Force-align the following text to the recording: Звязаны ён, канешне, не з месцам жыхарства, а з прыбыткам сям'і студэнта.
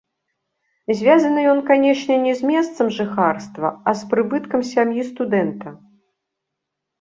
Звязаны 1.01 1.41
ён, 1.51 1.59
канешне, 1.67 2.15
не 2.25 2.33
з 2.39 2.49
месцам 2.51 2.89
жыхарства, 2.97 3.67
а 3.93 3.93
з 4.01 4.09
прыбыткам 4.15 4.61
сям'і 4.71 5.05
студэнта. 5.11 5.69